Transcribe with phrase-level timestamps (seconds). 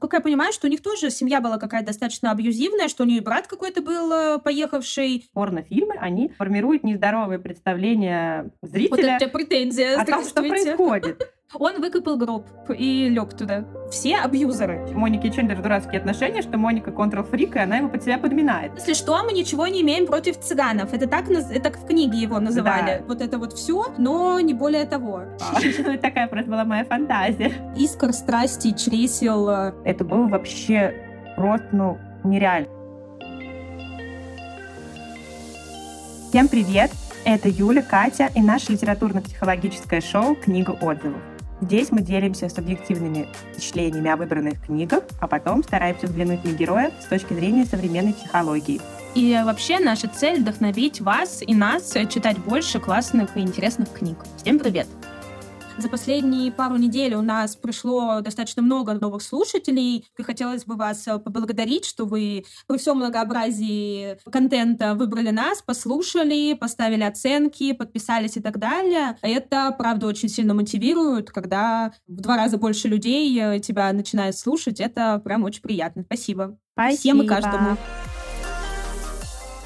[0.00, 3.20] Как я понимаю, что у них тоже семья была какая-то достаточно абьюзивная, что у нее
[3.20, 5.28] брат какой-то был э, поехавший.
[5.32, 10.00] Порнофильмы, они формируют нездоровые представления зрителя вот это претензия.
[10.00, 11.32] о том, что происходит.
[11.54, 13.64] Он выкопал гроб и лег туда.
[13.90, 14.86] Все абьюзеры.
[14.94, 18.70] Моники и Чендлер дурацкие отношения, что Моника контрол-фрик, и она его под себя подминает.
[18.76, 20.94] Если что, мы ничего не имеем против цыганов.
[20.94, 22.98] Это так, это в книге его называли.
[22.98, 23.04] Да.
[23.08, 25.22] Вот это вот все, но не более того.
[26.00, 27.52] Такая просто была моя фантазия.
[27.76, 29.48] Искр страсти, чресел.
[29.84, 30.94] Это было вообще
[31.34, 32.68] просто, ну, нереально.
[36.28, 36.92] Всем привет!
[37.24, 41.20] Это Юля, Катя и наше литературно-психологическое шоу «Книга отзывов».
[41.60, 47.04] Здесь мы делимся субъективными впечатлениями о выбранных книгах, а потом стараемся взглянуть на героя с
[47.04, 48.80] точки зрения современной психологии.
[49.14, 54.16] И вообще наша цель— вдохновить вас и нас читать больше классных и интересных книг.
[54.38, 54.86] Всем привет!
[55.80, 60.04] За последние пару недель у нас пришло достаточно много новых слушателей.
[60.18, 66.52] И хотелось бы вас э, поблагодарить, что вы при всем многообразии контента выбрали нас, послушали,
[66.52, 69.16] поставили оценки, подписались и так далее.
[69.22, 74.80] Это, правда, очень сильно мотивирует, когда в два раза больше людей э, тебя начинают слушать.
[74.80, 76.02] Это прям очень приятно.
[76.02, 76.58] Спасибо.
[76.74, 76.98] Спасибо.
[76.98, 77.78] Всем и каждому.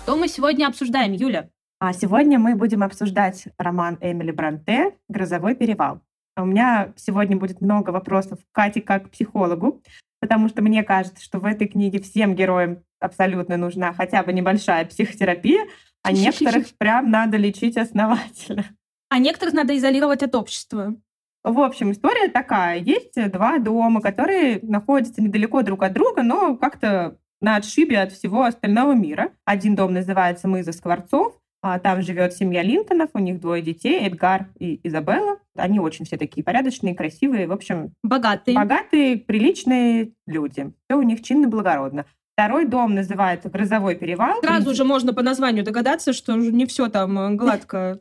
[0.05, 1.49] Что мы сегодня обсуждаем, Юля?
[1.79, 6.01] А сегодня мы будем обсуждать роман Эмили Бранте «Грозовой перевал».
[6.37, 9.83] А у меня сегодня будет много вопросов к Кате как к психологу,
[10.21, 14.85] потому что мне кажется, что в этой книге всем героям абсолютно нужна хотя бы небольшая
[14.87, 15.67] психотерапия,
[16.03, 18.65] а некоторых прям надо лечить основательно.
[19.11, 20.97] А некоторых надо изолировать от общества.
[21.45, 22.79] В общем, история такая.
[22.79, 28.45] Есть два дома, которые находятся недалеко друг от друга, но как-то на отшибе от всего
[28.45, 29.33] остального мира.
[29.45, 31.39] Один дом называется «Мыза Скворцов»,
[31.79, 35.39] там живет семья Линтонов, у них двое детей, Эдгар и Изабелла.
[35.57, 37.95] Они очень все такие порядочные, красивые, в общем...
[38.03, 38.55] Богатые.
[38.55, 40.73] Богатые, приличные люди.
[40.85, 42.05] Все у них чинно благородно.
[42.35, 44.43] Второй дом называется «Грозовой перевал».
[44.43, 48.01] Сразу же можно по названию догадаться, что не все там э, гладко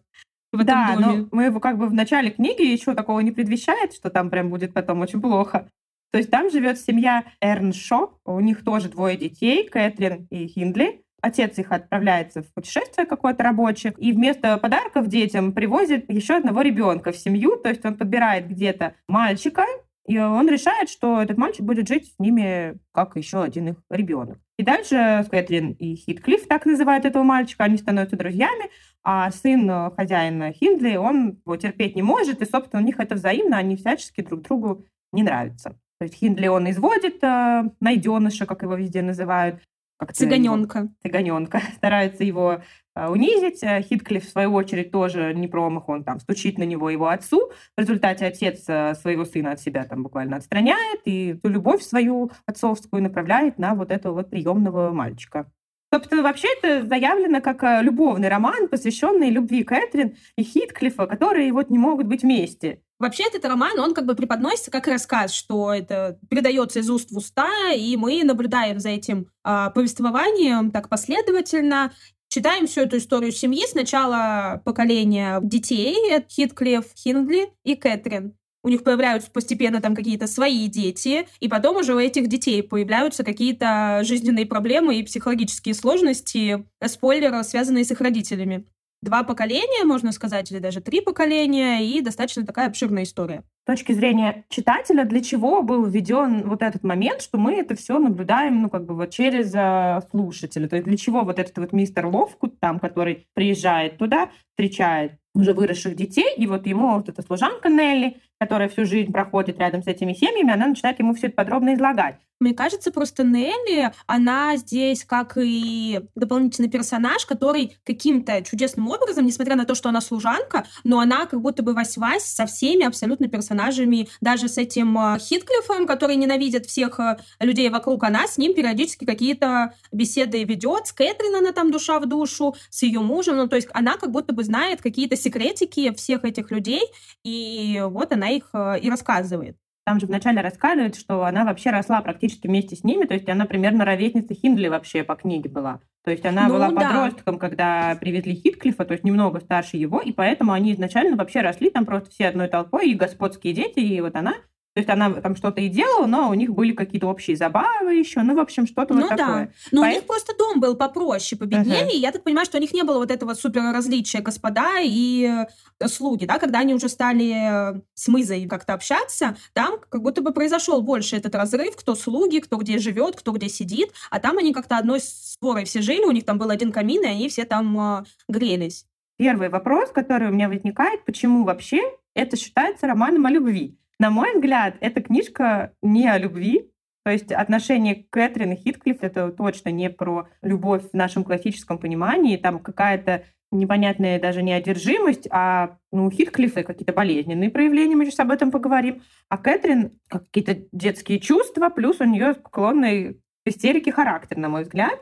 [0.51, 1.05] в этом да, доме.
[1.05, 4.49] но мы его как бы в начале книги еще такого не предвещает, что там прям
[4.49, 5.69] будет потом очень плохо.
[6.11, 11.57] То есть там живет семья Эрншо, у них тоже двое детей, Кэтрин и Хиндли отец
[11.57, 17.17] их отправляется в путешествие какое-то рабочее, и вместо подарков детям привозит еще одного ребенка в
[17.17, 19.65] семью, то есть он подбирает где-то мальчика,
[20.05, 24.37] и он решает, что этот мальчик будет жить с ними как еще один их ребенок.
[24.57, 28.69] И дальше Кэтрин и Хитклифф, так называют этого мальчика, они становятся друзьями,
[29.01, 33.57] а сын хозяина Хиндли, он его терпеть не может, и, собственно, у них это взаимно,
[33.57, 35.69] они всячески друг другу не нравятся.
[35.99, 39.61] То есть Хиндли он изводит э, найденыша, как его везде называют,
[40.05, 40.89] как цыганенка.
[41.01, 41.61] Цыганенка.
[41.75, 42.61] Старается его
[42.95, 43.63] а, унизить.
[43.63, 47.51] Э, Хитклифф, в свою очередь, тоже не промах, он там стучит на него его отцу.
[47.75, 52.31] В результате отец э, своего сына от себя там буквально отстраняет и ту любовь свою
[52.45, 55.51] отцовскую направляет на вот этого вот приемного мальчика.
[55.93, 61.77] Собственно, вообще это заявлено как любовный роман, посвященный любви Кэтрин и Хитклифа, которые вот не
[61.77, 62.81] могут быть вместе.
[63.03, 67.17] Вообще этот роман, он как бы преподносится как рассказ, что это передается из уст в
[67.17, 71.91] уста, и мы наблюдаем за этим э, повествованием так последовательно.
[72.29, 73.65] Читаем всю эту историю семьи.
[73.67, 78.37] Сначала поколения детей, это Хитклифф, Хиндли и Кэтрин.
[78.63, 83.25] У них появляются постепенно там какие-то свои дети, и потом уже у этих детей появляются
[83.25, 88.65] какие-то жизненные проблемы и психологические сложности, спойлеры, связанные с их родителями
[89.03, 93.43] два поколения, можно сказать, или даже три поколения, и достаточно такая обширная история.
[93.63, 97.99] С точки зрения читателя, для чего был введен вот этот момент, что мы это все
[97.99, 100.67] наблюдаем, ну, как бы вот через э, слушателя.
[100.67, 105.53] То есть для чего вот этот вот мистер Ловкут там, который приезжает туда, встречает уже
[105.53, 109.87] выросших детей, и вот ему вот эта служанка Нелли, которая всю жизнь проходит рядом с
[109.87, 112.19] этими семьями, она начинает ему все это подробно излагать.
[112.43, 119.55] Мне кажется, просто Нелли, она здесь как и дополнительный персонаж, который каким-то чудесным образом, несмотря
[119.55, 124.09] на то, что она служанка, но она как будто бы вась-вась со всеми абсолютно персонажами,
[124.19, 129.05] даже с этим э, Хитклиффом, который ненавидит всех э, людей вокруг, она с ним периодически
[129.05, 133.55] какие-то беседы ведет, с Кэтрин она там душа в душу, с ее мужем, ну то
[133.55, 136.81] есть она как будто бы знает какие-то секретики всех этих людей,
[137.23, 139.55] и вот она их э, и рассказывает.
[139.85, 143.45] Там же вначале рассказывают, что она вообще росла практически вместе с ними, то есть она
[143.45, 145.81] примерно ровесница Хиндли вообще по книге была.
[146.05, 146.75] То есть она ну, была да.
[146.75, 151.69] подростком, когда привезли Хитклифа, то есть немного старше его, и поэтому они изначально вообще росли
[151.69, 154.35] там просто все одной толпой, и господские дети, и вот она
[154.73, 158.21] То есть она там что-то и делала, но у них были какие-то общие забавы еще.
[158.23, 159.17] Ну, в общем, что-то ну, вот да.
[159.17, 159.53] такое.
[159.71, 161.83] Но По- у них просто дом был попроще, победнее.
[161.83, 161.91] Ага.
[161.91, 165.45] И я так понимаю, что у них не было вот этого супер различия господа и
[165.79, 170.23] э, слуги, да, когда они уже стали э, с Мызой как-то общаться, там как будто
[170.23, 174.39] бы произошел больше этот разрыв, кто слуги, кто где живет, кто где сидит, а там
[174.39, 177.45] они как-то одной сворой все жили, у них там был один камин, и они все
[177.45, 178.87] там э, грелись.
[179.17, 181.79] Первый вопрос, который у меня возникает, почему вообще
[182.13, 183.77] это считается романом о любви?
[183.99, 186.69] На мой взгляд, эта книжка не о любви,
[187.03, 192.37] то есть отношения Кэтрин и Хитклифф это точно не про любовь в нашем классическом понимании,
[192.37, 198.19] там какая-то непонятная даже не одержимость, а ну, у Хитклиффа какие-то болезненные проявления, мы сейчас
[198.19, 203.15] об этом поговорим, а Кэтрин какие-то детские чувства, плюс у нее склонный
[203.45, 204.99] к истерике характер, на мой взгляд.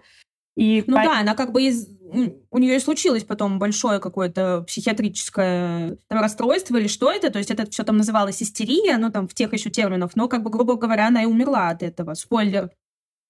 [0.57, 1.87] И Ну по- да, она как бы из...
[2.11, 7.39] м, У нее и случилось потом большое какое-то психиатрическое там, расстройство или что это, то
[7.39, 10.49] есть это все там называлось истерия, ну там в тех еще терминах, но как бы,
[10.49, 12.13] грубо говоря, она и умерла от этого.
[12.15, 12.71] Спойлер.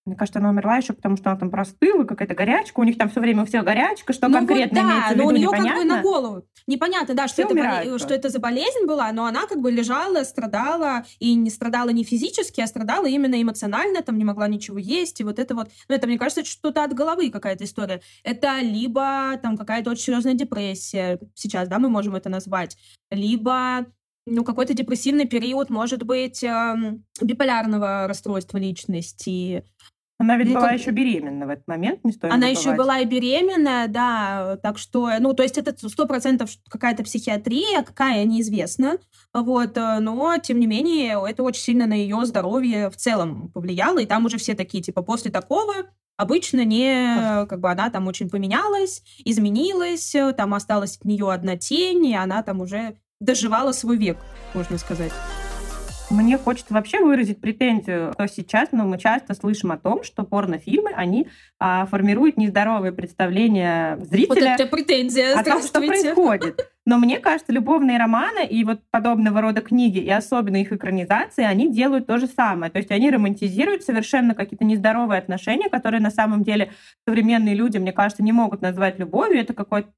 [0.05, 2.79] Мне кажется, она умерла еще потому, что она там простыла, какая-то горячка.
[2.79, 4.13] У них там все время у всех горячка.
[4.13, 5.69] Что ну конкретно вот да, имеется в но виду, у нее непонятно.
[5.69, 6.43] как бы на голову.
[6.65, 10.23] Непонятно, да, что Все это, что это за болезнь была, но она как бы лежала,
[10.23, 15.19] страдала, и не страдала не физически, а страдала именно эмоционально, там не могла ничего есть,
[15.21, 18.01] и вот это вот, ну это, мне кажется, что-то от головы какая-то история.
[18.23, 22.77] Это либо там какая-то очень серьезная депрессия, сейчас, да, мы можем это назвать,
[23.11, 23.85] либо
[24.25, 29.65] ну, какой-то депрессивный период, может быть, эм, биполярного расстройства личности,
[30.21, 32.77] Она ведь Ну, была как- еще беременна в этот момент, не стоит она еще забывать.
[32.77, 38.23] была и беременная, да, так что, ну, то есть это сто процентов какая-то психиатрия, какая
[38.25, 38.97] неизвестно,
[39.33, 43.99] вот, э, но, тем не менее, это очень сильно на ее здоровье в целом повлияло,
[43.99, 45.73] и там уже все такие, типа, после такого
[46.17, 51.57] обычно не, как бы она там очень поменялась, изменилась, э, там осталась от нее одна
[51.57, 54.17] тень, и она там уже доживала свой век,
[54.53, 55.11] можно сказать.
[56.11, 60.91] Мне хочется вообще выразить претензию, что сейчас ну, мы часто слышим о том, что порнофильмы,
[60.93, 61.27] они
[61.57, 66.67] а, формируют нездоровые представления Вот зрителя это претензия, о том, что происходит.
[66.85, 71.71] Но мне кажется, любовные романы и вот подобного рода книги, и особенно их экранизации, они
[71.71, 72.71] делают то же самое.
[72.71, 76.71] То есть они романтизируют совершенно какие-то нездоровые отношения, которые на самом деле
[77.07, 79.39] современные люди, мне кажется, не могут назвать любовью.
[79.39, 79.89] Это какой-то...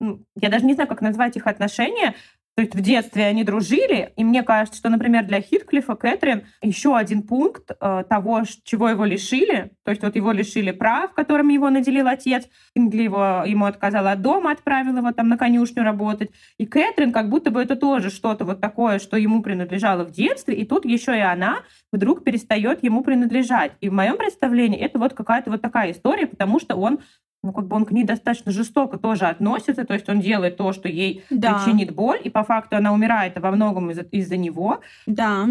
[0.00, 2.14] ну, Я даже не знаю, как назвать их отношения.
[2.56, 6.96] То есть в детстве они дружили, и мне кажется, что, например, для Хитклифа Кэтрин еще
[6.96, 11.68] один пункт э, того, чего его лишили, то есть вот его лишили прав, которыми его
[11.70, 12.44] наделил отец,
[12.76, 17.28] Ингли его, ему отказала от дома, отправила его там на конюшню работать, и Кэтрин как
[17.28, 21.16] будто бы это тоже что-то вот такое, что ему принадлежало в детстве, и тут еще
[21.16, 23.72] и она вдруг перестает ему принадлежать.
[23.80, 27.00] И в моем представлении это вот какая-то вот такая история, потому что он
[27.44, 30.72] ну, как бы он к ней достаточно жестоко тоже относится, то есть он делает то,
[30.72, 34.80] что ей Да, причинит боль, и по факту она умирает во многом из- из-за него.
[35.06, 35.46] да.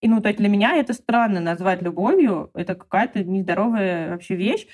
[0.00, 4.66] И ну, то есть для меня это странно назвать любовью, это какая-то нездоровая вообще вещь.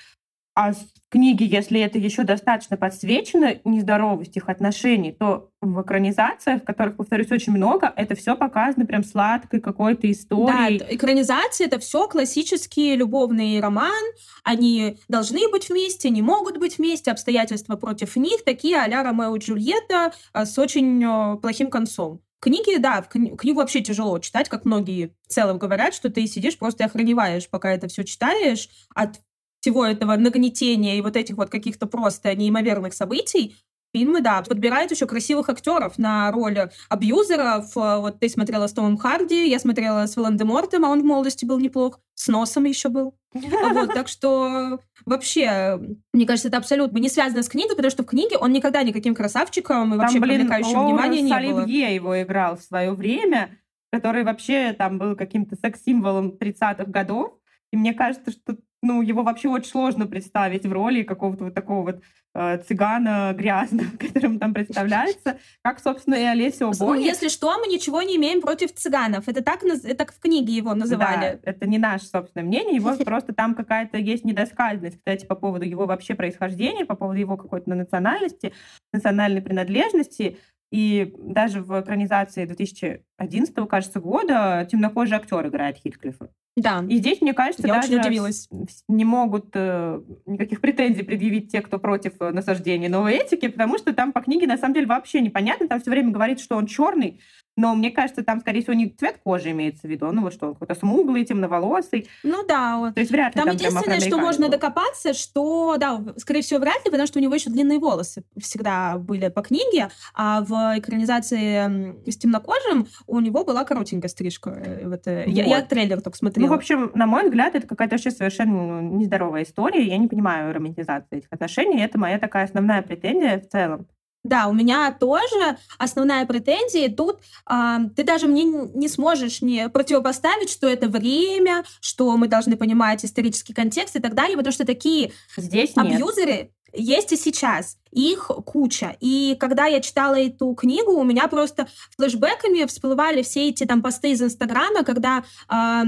[0.54, 6.96] А с книги, если это еще достаточно подсвечено нездоровость их отношений, то в экранизациях, которых,
[6.96, 10.76] повторюсь, очень много, это все показано прям сладкой какой-то Да, историей.
[10.76, 14.02] это- экранизация это все классический любовный роман.
[14.42, 19.38] Они должны быть вместе, не могут быть вместе, обстоятельства против них, такие а-ля Ромео и
[19.38, 22.20] Джульетта а, с очень э, плохим концом.
[22.40, 26.26] Книги, да, в кни- книгу вообще тяжело читать, как многие в целом говорят, что ты
[26.26, 29.20] сидишь просто и охреневаешь, пока это все читаешь от
[29.60, 33.56] всего этого нагнетения и вот этих вот каких-то просто неимоверных событий.
[33.92, 37.74] Фильмы, да, подбирают еще красивых актеров на роль абьюзеров.
[37.74, 41.58] Вот ты смотрела с Томом Харди, я смотрела с Волан-де-Мортом, а он в молодости был
[41.58, 41.98] неплох.
[42.14, 43.16] С носом еще был.
[43.34, 45.80] Вот, так что вообще,
[46.12, 49.12] мне кажется, это абсолютно не связано с книгой, потому что в книге он никогда никаким
[49.12, 51.62] красавчиком и вообще Там, блин, привлекающим внимания не было.
[51.62, 53.58] Оливье его играл в свое время,
[53.90, 57.32] который вообще там был каким-то секс-символом 30-х годов.
[57.72, 61.82] И мне кажется, что ну, его вообще очень сложно представить в роли какого-то вот такого
[61.82, 62.02] вот
[62.34, 67.04] э, цыгана грязного, которым там представляется, как, собственно, и Олеся Ну, Обони.
[67.04, 69.28] если что, мы ничего не имеем против цыганов.
[69.28, 71.38] Это так, это так в книге его называли.
[71.42, 75.64] Да, это не наше собственное мнение, его просто там какая-то есть недосказанность, кстати, по поводу
[75.64, 78.52] его вообще происхождения, по поводу его какой-то национальности,
[78.92, 80.38] национальной принадлежности.
[80.70, 86.30] И даже в экранизации 2011, кажется, года темнокожий актер играет Хитклифа.
[86.56, 86.84] Да.
[86.88, 88.48] И здесь, мне кажется, Я даже очень удивилась.
[88.88, 93.92] не могут э, никаких претензий предъявить те, кто против э, насаждения новой этики, потому что
[93.94, 95.68] там по книге на самом деле вообще непонятно.
[95.68, 97.20] Там все время говорит, что он черный,
[97.56, 100.46] Но мне кажется, там, скорее всего, не цвет кожи имеется в виду, ну вот что
[100.46, 102.08] он какой-то смуглый, темноволосый.
[102.22, 102.78] Ну да.
[102.78, 102.94] Вот.
[102.94, 104.52] То есть вряд ли там, там единственное, что можно был.
[104.52, 108.98] докопаться, что, да, скорее всего, вряд ли, потому что у него еще длинные волосы всегда
[108.98, 114.50] были по книге, а в экранизации с темнокожим у него была коротенькая стрижка.
[114.50, 115.06] Э, вот.
[115.06, 115.34] Э, вот.
[115.34, 116.46] Я, я трейлер только смотрела.
[116.46, 119.82] Ну, в общем, на мой взгляд, это какая-то вообще совершенно ну, нездоровая история.
[119.82, 121.80] Я не понимаю романтизации этих отношений.
[121.80, 123.86] Это моя такая основная претензия в целом.
[124.22, 126.94] Да, у меня тоже основная претензия.
[126.94, 132.56] Тут э, ты даже мне не сможешь не противопоставить, что это время, что мы должны
[132.56, 136.50] понимать исторический контекст и так далее, потому что такие Здесь абьюзеры нет.
[136.74, 137.78] есть и сейчас.
[137.92, 138.96] Их куча.
[139.00, 144.12] И когда я читала эту книгу, у меня просто флешбеками всплывали все эти там посты
[144.12, 145.82] из Инстаграма, когда э,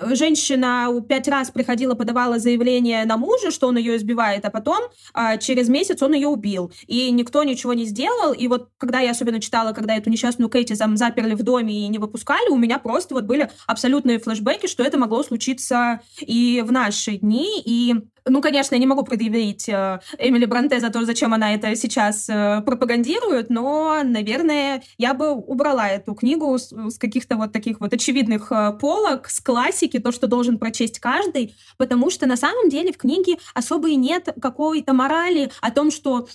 [0.00, 4.78] женщина пять раз приходила, подавала заявление на мужа, что он ее избивает, а потом
[5.14, 6.72] а, через месяц он ее убил.
[6.86, 8.32] И никто ничего не сделал.
[8.32, 11.88] И вот когда я особенно читала, когда эту несчастную Кэти там заперли в доме и
[11.88, 16.72] не выпускали, у меня просто вот были абсолютные флешбеки, что это могло случиться и в
[16.72, 17.62] наши дни.
[17.64, 17.94] И
[18.28, 22.28] ну, конечно, я не могу предъявить э, Эмили Бранте за то, зачем она это сейчас
[22.28, 27.92] э, пропагандирует, но, наверное, я бы убрала эту книгу с, с каких-то вот таких вот
[27.92, 32.92] очевидных э, полок, с классики, то, что должен прочесть каждый, потому что на самом деле
[32.92, 36.28] в книге особо и нет какой-то морали о том, что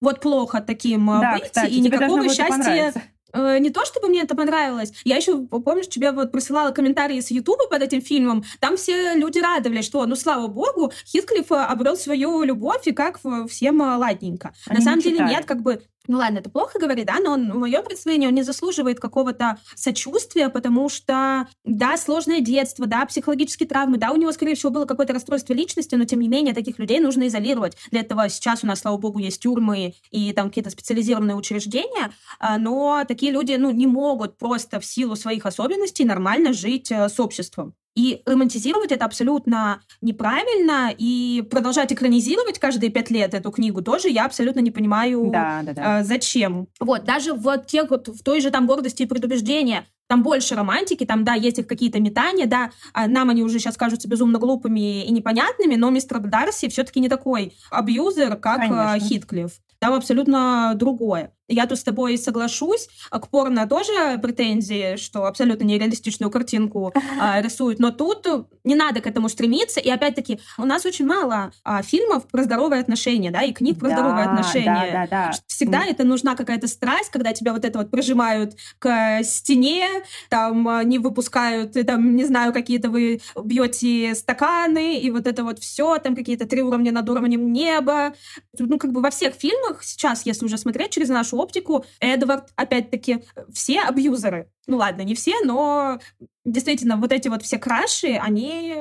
[0.00, 3.00] вот плохо таким да, быть, кстати, и никакого счастья Э,
[3.34, 7.68] не то чтобы мне это понравилось, я еще, помнишь, тебе вот присылала комментарии с Ютуба
[7.68, 12.86] под этим фильмом, там все люди радовались, что, ну, слава богу, Хитклифф обрел свою любовь,
[12.86, 14.54] и как всем ладненько.
[14.66, 17.52] Они На самом деле нет, как бы ну ладно, это плохо говорит, да, но он,
[17.52, 23.68] в моем представлении он не заслуживает какого-то сочувствия, потому что, да, сложное детство, да, психологические
[23.68, 26.78] травмы, да, у него, скорее всего, было какое-то расстройство личности, но, тем не менее, таких
[26.78, 27.76] людей нужно изолировать.
[27.90, 32.10] Для этого сейчас у нас, слава богу, есть тюрьмы и там какие-то специализированные учреждения,
[32.40, 37.08] а, но такие люди, ну, не могут просто в силу своих особенностей нормально жить э,
[37.08, 37.74] с обществом.
[37.98, 44.24] И романтизировать это абсолютно неправильно, и продолжать экранизировать каждые пять лет эту книгу тоже я
[44.24, 46.00] абсолютно не понимаю, да, да, да.
[46.00, 46.68] Э, зачем.
[46.78, 51.04] Вот, даже в тех вот, в той же там гордости и предубеждения, там больше романтики,
[51.04, 55.04] там, да, есть их какие-то метания, да, а нам они уже сейчас кажутся безумно глупыми
[55.04, 59.08] и непонятными, но мистер Дарси все-таки не такой абьюзер, как э, Конечно.
[59.08, 59.52] Хитклифф.
[59.80, 61.32] Там абсолютно другое.
[61.48, 62.88] Я тут с тобой соглашусь.
[63.10, 67.78] А к порно тоже претензии, что абсолютно нереалистичную картинку а, рисуют.
[67.78, 68.26] Но тут
[68.64, 69.80] не надо к этому стремиться.
[69.80, 73.88] И опять-таки, у нас очень мало а, фильмов про здоровые отношения, да, и книг про
[73.88, 74.90] да, здоровые отношения.
[74.92, 75.32] Да, да, да.
[75.46, 75.90] Всегда mm.
[75.90, 79.86] это нужна какая-то страсть, когда тебя вот это вот прижимают к стене,
[80.28, 85.44] там а, не выпускают, и, там, не знаю, какие-то вы бьете стаканы, и вот это
[85.44, 88.14] вот все, там какие-то три уровня над уровнем неба.
[88.58, 91.84] Ну, как бы во всех фильмах сейчас, если уже смотреть через нашу оптику.
[92.00, 94.50] Эдвард, опять-таки, все абьюзеры.
[94.66, 95.98] Ну ладно, не все, но
[96.44, 98.74] действительно вот эти вот все краши, они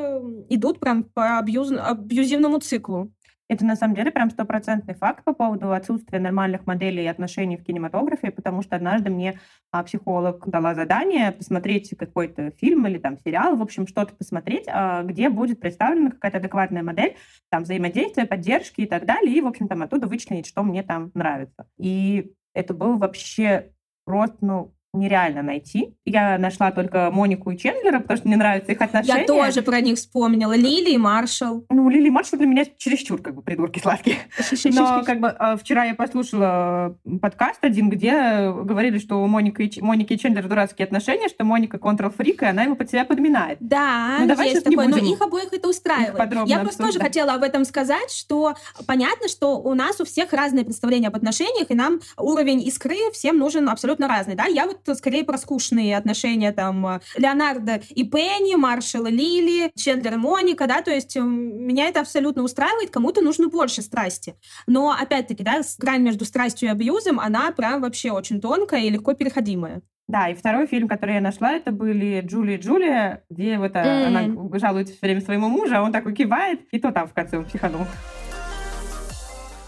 [0.49, 1.71] идут прям по абьюз...
[1.71, 3.11] абьюзивному циклу.
[3.49, 7.63] Это на самом деле прям стопроцентный факт по поводу отсутствия нормальных моделей и отношений в
[7.63, 9.39] кинематографе, потому что однажды мне
[9.71, 15.03] а, психолог дала задание посмотреть какой-то фильм или там сериал, в общем, что-то посмотреть, а,
[15.03, 17.15] где будет представлена какая-то адекватная модель,
[17.49, 21.11] там взаимодействия, поддержки и так далее, и, в общем, там оттуда вычленить, что мне там
[21.13, 21.67] нравится.
[21.77, 23.73] И это был вообще
[24.05, 25.93] просто, ну, нереально найти.
[26.05, 29.21] Я нашла только Монику и Чендлера, потому что мне нравятся их отношения.
[29.21, 30.55] Я тоже про них вспомнила.
[30.55, 31.65] Лили и Маршал.
[31.69, 34.17] Ну, Лили и Маршал для меня чересчур как бы придурки сладкие.
[34.65, 39.81] Но как бы а, вчера я послушала подкаст один, где говорили, что у Моники и,
[39.81, 43.57] Моники и Чендлер дурацкие отношения, что Моника контрол-фрик, и она его под себя подминает.
[43.59, 46.47] Да, ну, давай есть такое, но их обоих это устраивает.
[46.47, 50.65] Я просто тоже хотела об этом сказать, что понятно, что у нас у всех разные
[50.65, 54.35] представления об отношениях, и нам уровень искры всем нужен абсолютно разный.
[54.35, 54.45] Да?
[54.45, 60.13] Я вот скорее про скучные отношения там э, Леонардо и Пенни, Маршал и Лили, Чендлер
[60.13, 64.35] и Моника, да, то есть меня это абсолютно устраивает, кому-то нужно больше страсти.
[64.67, 69.13] Но, опять-таки, да, грань между страстью и абьюзом, она прям вообще очень тонкая и легко
[69.13, 69.81] переходимая.
[70.07, 74.05] Да, и второй фильм, который я нашла, это были Джули и Джулия, где вот mm.
[74.05, 77.37] она жалуется все время своему мужу, а он такой кивает, и то там в конце
[77.37, 77.81] он психанул.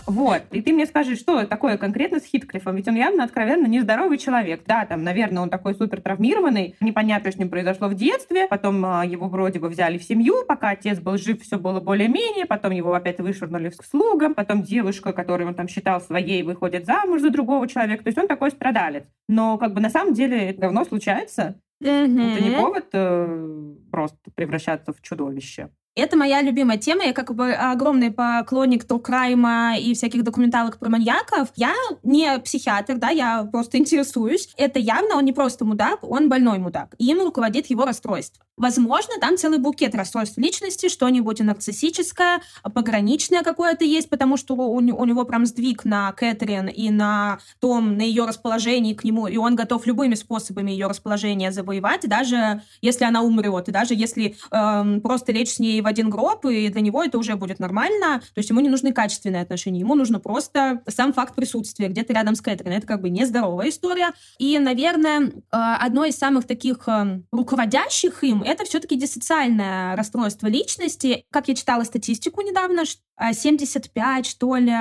[0.10, 0.42] Вот.
[0.51, 2.75] И ты мне скажи, что такое конкретно с Хитклифом?
[2.75, 4.63] Ведь он явно откровенно нездоровый человек.
[4.66, 6.75] Да, там, наверное, он такой супер травмированный.
[6.82, 8.48] Непонятно, что с ним произошло в детстве.
[8.48, 10.44] Потом а, его вроде бы взяли в семью.
[10.48, 12.48] Пока отец был жив, все было более-менее.
[12.48, 14.34] Потом его опять вышвырнули к слугам.
[14.34, 18.04] Потом девушка, которую он там считал своей, выходит замуж за другого человека.
[18.04, 19.04] То есть он такой страдалец.
[19.28, 21.62] Но как бы на самом деле это давно случается.
[21.84, 22.34] Mm-hmm.
[22.34, 25.70] Это не повод э, просто превращаться в чудовище.
[26.00, 27.03] Это моя любимая тема.
[27.03, 31.50] Я как бы огромный поклонник Crime и всяких документалок про маньяков.
[31.56, 34.50] Я не психиатр, да, я просто интересуюсь.
[34.58, 36.96] Это явно он не просто мудак, он больной мудак.
[36.98, 38.44] И им руководит его расстройство.
[38.60, 45.06] Возможно, там целый букет расстройств личности, что-нибудь нарциссическое, пограничное какое-то есть, потому что у, у
[45.06, 49.56] него прям сдвиг на Кэтрин и на том, на ее расположении к нему, и он
[49.56, 55.32] готов любыми способами ее расположение завоевать, даже если она умрет, и даже если эм, просто
[55.32, 58.22] лечь с ней в один гроб, и для него это уже будет нормально.
[58.34, 62.36] То есть ему не нужны качественные отношения, ему нужно просто сам факт присутствия где-то рядом
[62.36, 62.72] с Кэтрин.
[62.72, 64.12] Это как бы нездоровая история.
[64.38, 71.25] И, наверное, э, одно из самых таких э, руководящих им это все-таки диссоциальное расстройство личности.
[71.31, 72.86] Как я читала статистику недавно,
[73.33, 74.73] 75, что ли,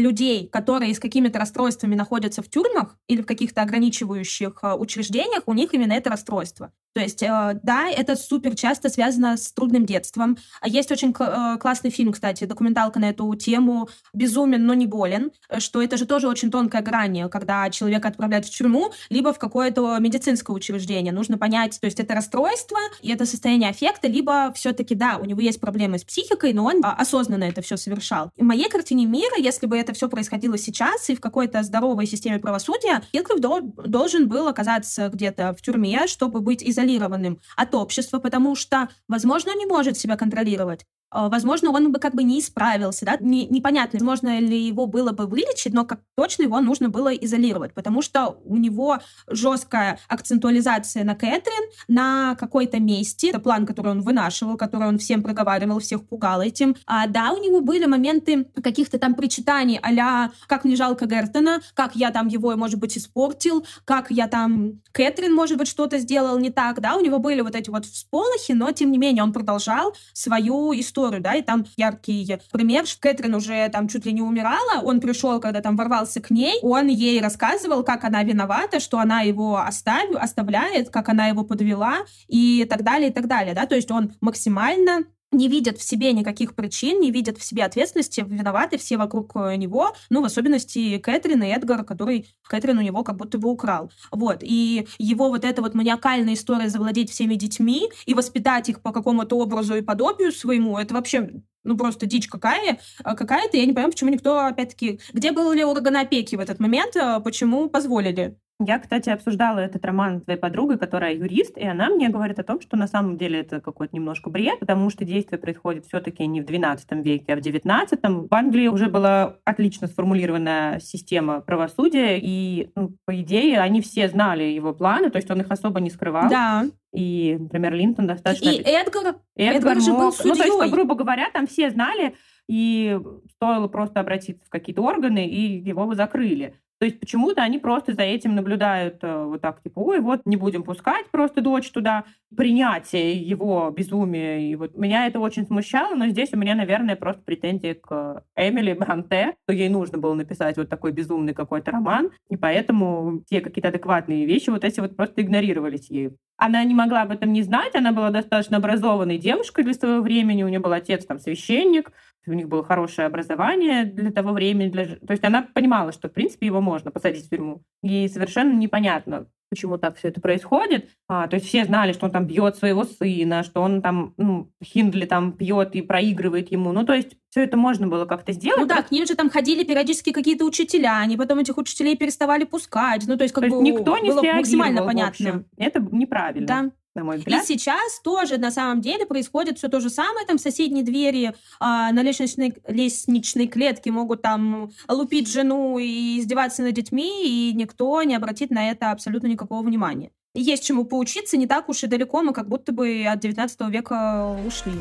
[0.00, 5.52] людей, которые с какими-то расстройствами находятся в тюрьмах или в каких-то ограничивающих э, учреждениях, у
[5.52, 6.72] них именно это расстройство.
[6.92, 10.36] То есть, э, да, это супер часто связано с трудным детством.
[10.60, 15.30] А есть очень э, классный фильм, кстати, документалка на эту тему «Безумен, но не болен»,
[15.58, 19.98] что это же тоже очень тонкая грань, когда человека отправляют в тюрьму, либо в какое-то
[19.98, 21.12] медицинское учреждение.
[21.12, 25.40] Нужно понять, то есть это расстройство, и это состояние аффекта, либо все-таки, да, у него
[25.40, 28.30] есть проблемы с психикой, но он а, осознанно это все совершал.
[28.36, 32.38] В моей картине мира, если бы это все происходило сейчас и в какой-то здоровой системе
[32.38, 33.40] правосудия, Хитклифф
[33.86, 39.58] должен был оказаться где-то в тюрьме, чтобы быть изолированным от общества, потому что, возможно, он
[39.58, 40.84] не может себя контролировать.
[41.10, 45.10] А, возможно, он бы как бы не исправился, да, не, непонятно, можно ли его было
[45.10, 48.98] бы вылечить, но как точно его нужно было изолировать, потому что у него
[49.28, 55.22] жесткая акцентуализация на Кэтрин, на какой-то месте, это план, который он вынашивал, который он всем
[55.22, 56.76] проговаривал, всех пугал этим.
[56.86, 61.96] А да, у него были моменты каких-то там причитаний а как мне жалко Гертона, как
[61.96, 66.50] я там его, может быть, испортил, как я там Кэтрин, может быть, что-то сделал не
[66.50, 69.94] так, да, у него были вот эти вот всполохи, но тем не менее он продолжал
[70.12, 74.22] свою историю историю, да, и там яркий пример, что Кэтрин уже там чуть ли не
[74.22, 78.98] умирала, он пришел, когда там ворвался к ней, он ей рассказывал, как она виновата, что
[78.98, 83.66] она его оставил, оставляет, как она его подвела и так далее, и так далее, да,
[83.66, 88.24] то есть он максимально не видят в себе никаких причин, не видят в себе ответственности,
[88.26, 93.04] виноваты все вокруг э, него, ну, в особенности Кэтрин и Эдгар, который Кэтрин у него
[93.04, 93.90] как будто бы украл.
[94.10, 94.38] Вот.
[94.42, 99.36] И его вот эта вот маниакальная история завладеть всеми детьми и воспитать их по какому-то
[99.38, 101.30] образу и подобию своему, это вообще
[101.62, 103.56] ну, просто дичь какая, э, какая-то.
[103.56, 105.00] Я не понимаю, почему никто, опять-таки...
[105.12, 106.96] Где был ли орган опеки в этот момент?
[106.96, 108.36] Э, почему позволили?
[108.62, 112.42] Я, кстати, обсуждала этот роман с твоей подругой, которая юрист, и она мне говорит о
[112.42, 116.42] том, что на самом деле это какой-то немножко бред, потому что действие происходит все-таки не
[116.42, 118.00] в 12 веке, а в 19.
[118.02, 124.44] В Англии уже была отлично сформулированная система правосудия, и, ну, по идее, они все знали
[124.44, 126.28] его планы, то есть он их особо не скрывал.
[126.28, 126.66] Да.
[126.92, 128.50] И, например, Линтон достаточно...
[128.50, 130.48] И Эдгар, Эдгар, Эдгар же был судьей.
[130.48, 132.14] Ну, то есть, грубо говоря, там все знали,
[132.46, 132.98] и
[133.36, 136.56] стоило просто обратиться в какие-то органы, и его бы закрыли.
[136.80, 140.36] То есть почему-то они просто за этим наблюдают э, вот так, типа, ой, вот не
[140.36, 142.04] будем пускать просто дочь туда.
[142.34, 144.50] Принятие его безумия.
[144.50, 148.72] И вот меня это очень смущало, но здесь у меня, наверное, просто претензии к Эмили
[148.72, 153.68] Бранте, что ей нужно было написать вот такой безумный какой-то роман, и поэтому те какие-то
[153.68, 156.16] адекватные вещи вот эти вот просто игнорировались ею.
[156.38, 160.42] Она не могла об этом не знать, она была достаточно образованной девушкой для своего времени,
[160.42, 161.92] у нее был отец там священник,
[162.26, 164.68] у них было хорошее образование для того времени.
[164.68, 164.86] Для...
[164.86, 167.62] То есть она понимала, что, в принципе, его можно посадить в тюрьму.
[167.82, 170.88] И совершенно непонятно, почему так все это происходит.
[171.08, 174.50] А, то есть все знали, что он там бьет своего сына, что он там, ну,
[174.62, 176.72] Хиндли там пьет и проигрывает ему.
[176.72, 178.60] Ну, то есть все это можно было как-то сделать.
[178.60, 182.44] Ну да, к ним же там ходили периодически какие-то учителя, они потом этих учителей переставали
[182.44, 183.04] пускать.
[183.06, 185.44] Ну, то есть как то бы есть никто не было максимально понятно.
[185.56, 186.46] Это неправильно.
[186.46, 187.42] Да на мой взгляд.
[187.42, 190.26] И сейчас тоже на самом деле происходит все то же самое.
[190.26, 196.74] Там соседние двери а, на лестничной, лестничной клетке могут там лупить жену и издеваться над
[196.74, 200.10] детьми, и никто не обратит на это абсолютно никакого внимания.
[200.34, 204.36] Есть чему поучиться, не так уж и далеко мы как будто бы от 19 века
[204.46, 204.72] ушли.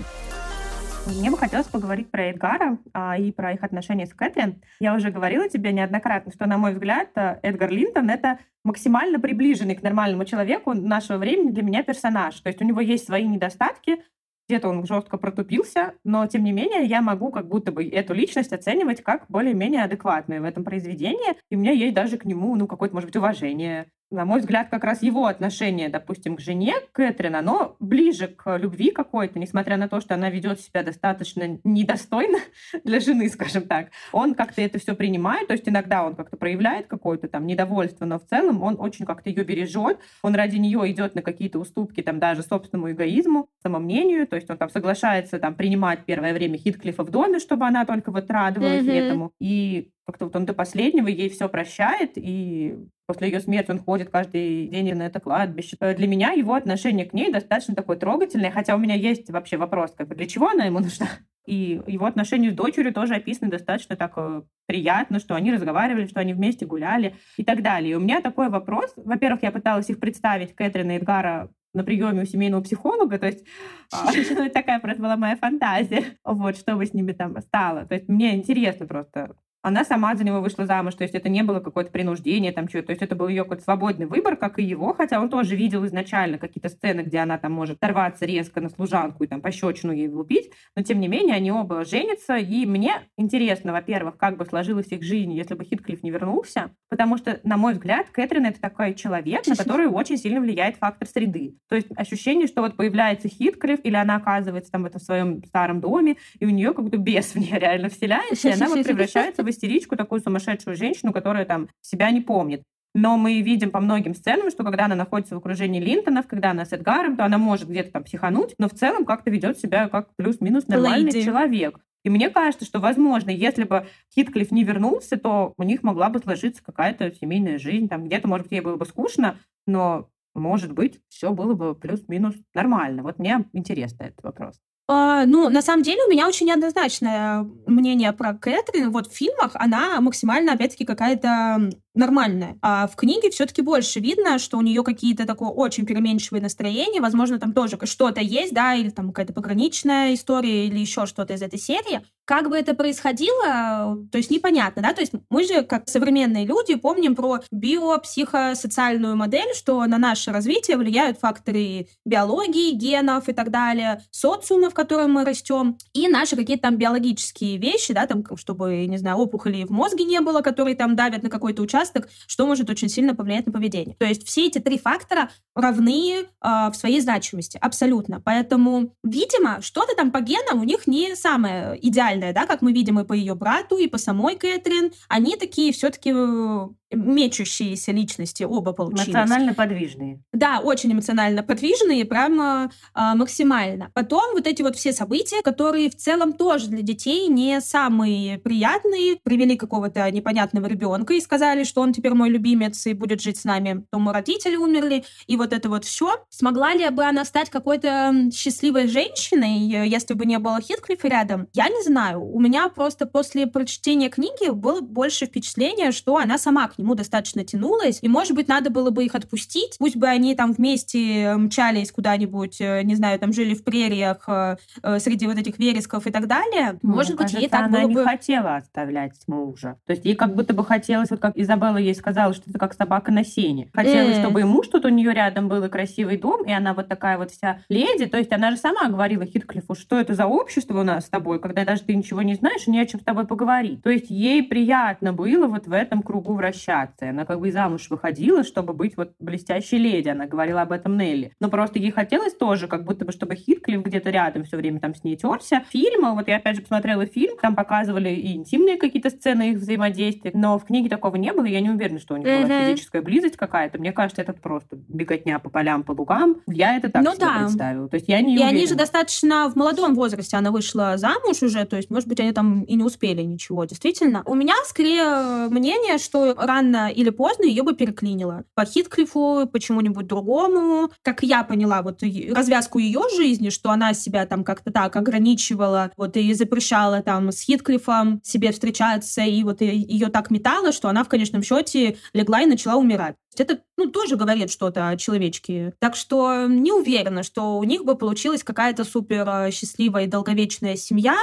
[1.07, 4.61] Мне бы хотелось поговорить про Эдгара а, и про их отношения с Кэтрин.
[4.79, 9.75] Я уже говорила тебе неоднократно, что, на мой взгляд, э, Эдгар Линтон— это максимально приближенный
[9.75, 12.39] к нормальному человеку нашего времени для меня персонаж.
[12.41, 14.03] То есть у него есть свои недостатки,
[14.49, 18.51] где-то он жестко протупился, но тем не менее я могу как будто бы эту личность
[18.51, 22.65] оценивать как более-менее адекватную в этом произведении, и у меня есть даже к нему, ну,
[22.65, 23.87] какое-то, может быть, уважение.
[24.11, 28.91] На мой взгляд, как раз его отношение, допустим, к жене Кэтрин, оно ближе к любви
[28.91, 32.39] какой-то, несмотря на то, что она ведет себя достаточно недостойно
[32.83, 33.89] для жены, скажем так.
[34.11, 38.19] Он как-то это все принимает, то есть иногда он как-то проявляет какое-то там недовольство, но
[38.19, 42.19] в целом он очень как-то ее бережет, он ради нее идет на какие-то уступки, там
[42.19, 47.11] даже собственному эгоизму, самомнению, то есть он там соглашается там принимать первое время Хитклифа в
[47.11, 49.07] доме, чтобы она только вот радовалась mm-hmm.
[49.07, 49.33] этому.
[49.39, 54.09] И как-то вот он до последнего ей все прощает, и после ее смерти он ходит
[54.09, 55.77] каждый день на это кладбище.
[55.79, 59.93] Для меня его отношение к ней достаточно такое трогательное, хотя у меня есть вообще вопрос,
[59.95, 61.07] как бы, для чего она ему нужна?
[61.45, 66.19] И его отношения с дочерью тоже описаны достаточно так э, приятно, что они разговаривали, что
[66.19, 67.91] они вместе гуляли и так далее.
[67.91, 68.93] И у меня такой вопрос.
[68.95, 73.45] Во-первых, я пыталась их представить, Кэтрин и Эдгара, на приеме у семейного психолога, то есть
[73.91, 74.11] а,
[74.49, 77.85] такая просто была моя фантазия, вот, что бы с ними там стало.
[77.85, 81.43] То есть мне интересно просто она сама за него вышла замуж, то есть это не
[81.43, 84.63] было какое-то принуждение, там что то есть это был ее какой-то свободный выбор, как и
[84.63, 88.69] его, хотя он тоже видел изначально какие-то сцены, где она там может торваться резко на
[88.69, 92.93] служанку и там пощечину ей влупить, но тем не менее они оба женятся, и мне
[93.17, 97.57] интересно, во-первых, как бы сложилась их жизнь, если бы Хитклифф не вернулся, потому что, на
[97.57, 101.57] мой взгляд, Кэтрин это такой человек, на который очень сильно влияет фактор среды.
[101.67, 105.81] То есть ощущение, что вот появляется Хитклифф, или она оказывается там в этом своем старом
[105.81, 109.43] доме, и у нее как будто бес в нее реально вселяется, и она вот превращается
[109.43, 112.63] в истеричку, такую сумасшедшую женщину, которая там себя не помнит.
[112.95, 116.65] Но мы видим по многим сценам, что когда она находится в окружении Линтонов, когда она
[116.65, 120.09] с Эдгаром, то она может где-то там психануть, но в целом как-то ведет себя как
[120.15, 121.23] плюс-минус нормальный Лейди.
[121.25, 121.79] человек.
[122.03, 123.85] И мне кажется, что, возможно, если бы
[124.15, 127.89] Хитклифф не вернулся, то у них могла бы сложиться какая-то семейная жизнь.
[127.89, 132.35] Там где-то, может быть, ей было бы скучно, но, может быть, все было бы плюс-минус
[132.55, 133.03] нормально.
[133.03, 134.59] Вот мне интересно этот вопрос.
[134.91, 138.89] А, ну, на самом деле, у меня очень неоднозначное мнение про Кэтрин.
[138.89, 142.57] Вот в фильмах она максимально, опять-таки, какая-то нормальная.
[142.63, 147.01] А в книге все-таки больше видно, что у нее какие-то такое очень переменчивые настроения.
[147.01, 151.43] Возможно, там тоже что-то есть, да, или там какая-то пограничная история, или еще что-то из
[151.43, 152.01] этой серии.
[152.29, 156.75] Как бы это происходило, то есть непонятно, да, то есть мы же, как современные люди,
[156.75, 164.03] помним про биопсихосоциальную модель, что на наше развитие влияют факторы биологии, генов и так далее,
[164.11, 168.99] социума, в котором мы растем, и наши какие-то там биологические вещи, да, там, чтобы, не
[168.99, 172.89] знаю, опухолей в мозге не было, которые там давят на какой-то участок, что может очень
[172.89, 173.95] сильно повлиять на поведение.
[173.97, 178.21] То есть все эти три фактора равны э, в своей значимости, абсолютно.
[178.21, 182.99] Поэтому, видимо, что-то там по генам у них не самое идеальное, да, как мы видим
[182.99, 184.91] и по ее брату, и по самой Кэтрин.
[185.07, 189.09] Они такие все-таки э, мечущиеся личности оба получились.
[189.09, 190.21] Эмоционально подвижные.
[190.33, 193.91] Да, очень эмоционально подвижные, прямо э, максимально.
[193.93, 199.17] Потом вот эти вот все события, которые в целом тоже для детей не самые приятные,
[199.23, 203.43] привели какого-то непонятного ребенка и сказали, что он теперь мой любимец и будет жить с
[203.43, 203.85] нами.
[203.91, 206.25] То родители умерли, и вот это вот все.
[206.29, 211.47] Смогла ли бы она стать какой-то счастливой женщиной, если бы не было Хитклиффа рядом?
[211.53, 212.23] Я не знаю.
[212.23, 217.43] У меня просто после прочтения книги было больше впечатление, что она сама к нему достаточно
[217.43, 221.37] тянулась, и, может быть, надо было бы их отпустить, пусть бы они там вместе э,
[221.37, 224.57] мчались куда-нибудь, э, не знаю, там жили в прериях э,
[224.99, 226.79] среди вот этих вересков и так далее.
[226.81, 228.03] Ну, может быть, кажется, ей так она было не бы...
[228.03, 229.77] хотела оставлять мужа.
[229.85, 232.73] То есть ей как будто бы хотелось, вот как Изабелла ей сказала, что это как
[232.73, 233.69] собака на сене.
[233.73, 234.21] Хотелось, mm.
[234.21, 237.17] чтобы и муж тут у нее рядом был, и красивый дом, и она вот такая
[237.17, 238.05] вот вся леди.
[238.05, 241.39] То есть она же сама говорила Хитклифу, что это за общество у нас с тобой,
[241.39, 243.83] когда даже ты ничего не знаешь, и не о чем с тобой поговорить.
[243.83, 247.09] То есть ей приятно было вот в этом кругу вращаться вращаться.
[247.09, 250.09] Она как бы и замуж выходила, чтобы быть вот блестящей леди.
[250.09, 251.33] Она говорила об этом Нелли.
[251.39, 254.95] Но просто ей хотелось тоже, как будто бы, чтобы Хитклифф где-то рядом все время там
[254.95, 255.63] с ней терся.
[255.69, 260.31] Фильмы, вот я опять же посмотрела фильм, там показывали и интимные какие-то сцены их взаимодействия,
[260.33, 262.47] но в книге такого не было, я не уверена, что у них mm-hmm.
[262.47, 263.79] была физическая близость какая-то.
[263.79, 266.37] Мне кажется, это просто беготня по полям, по лугам.
[266.47, 267.39] Я это так ну, себе да.
[267.39, 267.89] представила.
[267.89, 268.49] То есть я не И уверена.
[268.49, 272.31] они же достаточно в молодом возрасте она вышла замуж уже, то есть, может быть, они
[272.31, 274.23] там и не успели ничего, действительно.
[274.25, 278.45] У меня скорее мнение, что рано или поздно ее бы переклинило.
[278.55, 280.91] По Хитклифу, почему-нибудь другому.
[281.01, 286.17] Как я поняла вот развязку ее жизни, что она себя там как-то так ограничивала, вот
[286.17, 291.09] и запрещала там с Хитклифом себе встречаться, и вот ее так метало, что она в
[291.09, 293.15] конечном счете легла и начала умирать.
[293.37, 295.73] Это ну, тоже говорит что-то о человечке.
[295.79, 300.75] Так что не уверена, что у них бы получилась какая-то супер э, счастливая и долговечная
[300.75, 301.17] семья,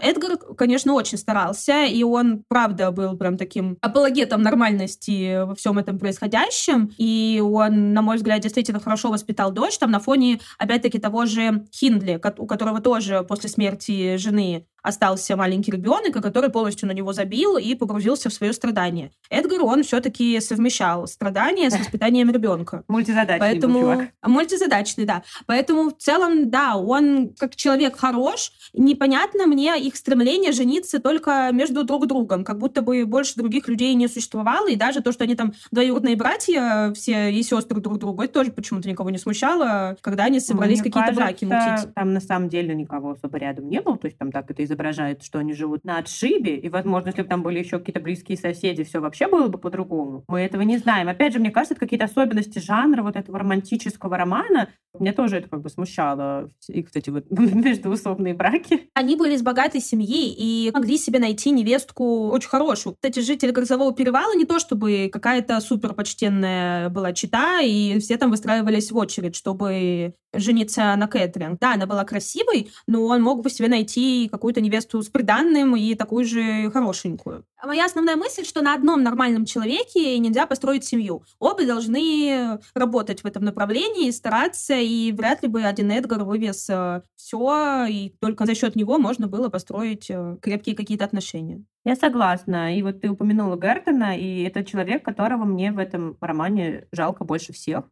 [0.00, 5.98] Эдгар, конечно, очень старался, и он, правда, был прям таким апологетом нормальности во всем этом
[5.98, 11.26] происходящем, и он, на мой взгляд, действительно хорошо воспитал дочь, там на фоне, опять-таки, того
[11.26, 17.12] же Хиндли, у которого тоже после смерти жены остался маленький ребенок, который полностью на него
[17.12, 19.10] забил и погрузился в свое страдание.
[19.30, 22.84] Эдгар, он все-таки совмещал страдания с воспитанием ребенка.
[22.88, 23.74] Мультизадачный Поэтому...
[23.74, 24.08] был чувак.
[24.24, 25.22] Мультизадачный, да.
[25.46, 28.52] Поэтому в целом, да, он как человек хорош.
[28.72, 33.94] Непонятно мне их стремление жениться только между друг другом, как будто бы больше других людей
[33.94, 38.22] не существовало, и даже то, что они там двоюродные братья, все и сестры друг другу,
[38.22, 41.92] это тоже почему-то никого не смущало, когда они собрались какие-то браки мутить.
[41.94, 45.22] Там на самом деле никого особо рядом не было, то есть там так это изображает,
[45.22, 48.84] что они живут на отшибе, и, возможно, если бы там были еще какие-то близкие соседи,
[48.84, 50.24] все вообще было бы по-другому.
[50.28, 51.08] Мы этого не знаем.
[51.08, 54.68] Опять же, мне кажется, это какие-то особенности жанра вот этого романтического романа.
[54.98, 56.50] Мне тоже это как бы смущало.
[56.68, 58.90] И, кстати, вот междуусобные браки.
[58.94, 62.94] Они были из богатой семьи и могли себе найти невестку очень хорошую.
[62.94, 68.30] Кстати, жители Грозового перевала не то чтобы какая-то супер почтенная была чита, и все там
[68.30, 71.56] выстраивались в очередь, чтобы жениться на Кэтрин.
[71.60, 75.94] Да, она была красивой, но он мог бы себе найти какую-то невесту с приданным и
[75.94, 77.44] такую же хорошенькую.
[77.64, 81.22] Моя основная мысль, что на одном нормальном человеке нельзя построить семью.
[81.38, 86.70] Оба должны работать в этом направлении, стараться, и вряд ли бы один Эдгар вывез
[87.16, 91.64] все, и только за счет него можно было построить э, крепкие какие-то отношения.
[91.84, 92.76] Я согласна.
[92.76, 97.52] И вот ты упомянула Гертона, и это человек, которого мне в этом романе жалко больше
[97.52, 97.84] всех.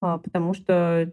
[0.00, 1.12] А, Потому что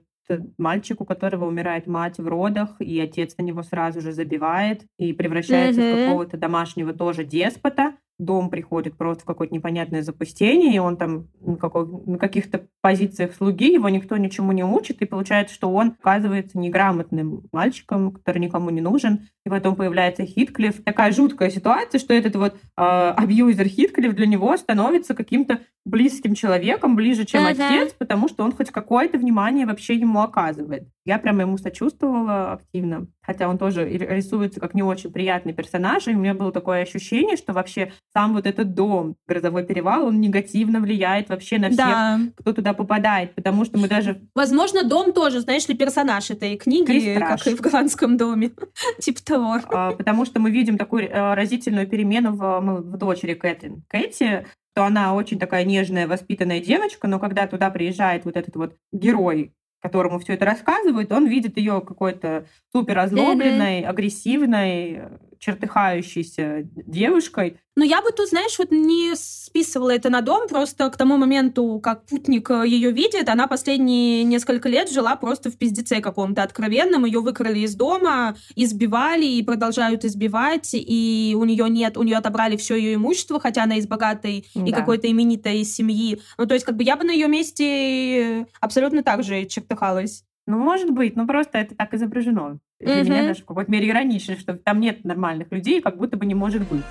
[0.58, 5.14] мальчик, у которого умирает мать в родах, и отец на него сразу же забивает и
[5.14, 5.98] превращается в Мгм.
[6.06, 7.96] какого-то домашнего тоже деспота.
[8.20, 13.36] Дом приходит просто в какое-то непонятное запустение, и он там на, какой- на каких-то позициях
[13.36, 18.72] слуги, его никто ничему не учит, и получается, что он оказывается неграмотным мальчиком, который никому
[18.72, 19.28] не нужен.
[19.46, 20.84] И потом появляется Хитклифф.
[20.84, 26.96] Такая жуткая ситуация, что этот вот э, абьюзер Хитклифф для него становится каким-то близким человеком,
[26.98, 27.68] ближе, чем Ага.
[27.68, 30.90] отец, потому что он хоть какое-то внимание вообще ему оказывает.
[31.06, 36.16] Я прямо ему сочувствовала активно, хотя он тоже рисуется как не очень приятный персонаж, и
[36.16, 40.80] у меня было такое ощущение, что вообще сам вот этот дом, Грозовой перевал, он негативно
[40.80, 42.20] влияет вообще на всех, Да.
[42.36, 44.22] кто туда попадает, потому что мы даже...
[44.34, 47.44] Возможно, дом тоже, знаешь ли, персонаж этой книги, Крестраж.
[47.44, 48.50] как и в голландском доме.
[49.00, 49.60] Типа того.
[49.70, 53.84] а, потому что мы видим такую э, разительную перемену в, дочери Кэтрин.
[53.88, 58.76] Кэти, то она очень такая нежная, воспитанная девочка, но когда туда приезжает вот этот вот
[58.92, 67.60] герой, которому все это рассказывает, он видит ее какой-то супер озлобленной, агрессивной, э, чертыхающейся девушкой.
[67.76, 71.80] Но я бы тут, знаешь, вот не списывала это на дом, просто к тому моменту,
[71.82, 77.20] как путник ее видит, она последние несколько лет жила просто в пиздеце каком-то откровенном, ее
[77.20, 82.76] выкрали из дома, избивали и продолжают избивать, и у нее нет, у нее отобрали все
[82.76, 84.80] ее имущество, хотя она из богатой и Да.
[84.80, 86.20] какой-то именитой семьи.
[86.40, 90.24] Ну, то есть, как бы я бы на ее месте абсолютно так же чертыхалась.
[90.48, 92.60] Ну, может быть, но просто это так изображено.
[92.80, 93.12] Для Мгм.
[93.12, 96.36] меня даже в какой-то мере иронично, что там нет нормальных людей, как будто бы не
[96.36, 96.84] может быть.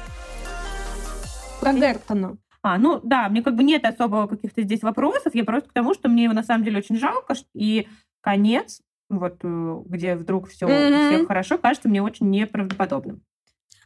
[1.58, 2.36] Про Гертона.
[2.62, 5.94] А, ну да, мне как бы нет особо каких-то здесь вопросов, я просто к тому,
[5.94, 7.88] что мне его на самом деле очень жалко, и
[8.20, 11.00] конец, вот э, где вдруг все Мгм.
[11.00, 13.22] всех хорошо, кажется мне очень неправдоподобным.